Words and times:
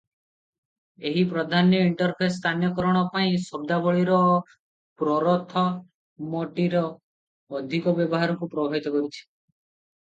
ଏହି 1.09 1.23
ପ୍ରାଧାନ୍ୟ 1.33 1.81
ଇଣ୍ଟରଫେସ 1.89 2.37
ସ୍ଥାନୀୟକରଣ 2.37 3.03
ପାଇଁ 3.17 3.37
ଶବ୍ଦାବଳୀରେ 3.43 4.17
ପ୍ରରଥମଟିର 5.03 6.85
ଅଧିକ 7.63 7.97
ବ୍ୟବହାରକୁ 8.03 8.53
ପ୍ରଭାବିତ 8.59 8.97
କରିଛି। 8.99 9.17